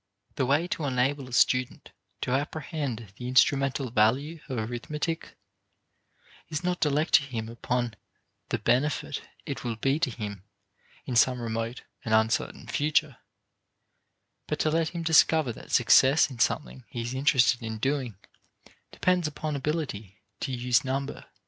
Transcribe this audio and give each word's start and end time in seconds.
The 0.33 0.47
way 0.47 0.67
to 0.69 0.85
enable 0.85 1.29
a 1.29 1.31
student 1.31 1.91
to 2.21 2.31
apprehend 2.31 3.13
the 3.17 3.27
instrumental 3.27 3.91
value 3.91 4.39
of 4.49 4.57
arithmetic 4.57 5.35
is 6.49 6.63
not 6.63 6.81
to 6.81 6.89
lecture 6.89 7.23
him 7.25 7.47
upon 7.47 7.93
the 8.49 8.57
benefit 8.57 9.21
it 9.45 9.63
will 9.63 9.75
be 9.75 9.99
to 9.99 10.09
him 10.09 10.43
in 11.05 11.15
some 11.15 11.39
remote 11.39 11.83
and 12.03 12.15
uncertain 12.15 12.65
future, 12.65 13.17
but 14.47 14.57
to 14.61 14.71
let 14.71 14.89
him 14.89 15.03
discover 15.03 15.53
that 15.53 15.71
success 15.71 16.31
in 16.31 16.39
something 16.39 16.83
he 16.89 17.01
is 17.03 17.13
interested 17.13 17.61
in 17.61 17.77
doing 17.77 18.17
depends 18.91 19.27
upon 19.27 19.55
ability 19.55 20.17
to 20.39 20.51
use 20.51 20.83
number. 20.83 21.25